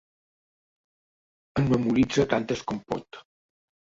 [1.61, 3.21] En memoritza tantes com pot.